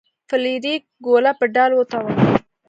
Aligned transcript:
فلیریک 0.29 0.83
ګوله 1.05 1.31
په 1.39 1.45
ډال 1.53 1.71
وتاوله. 1.75 2.21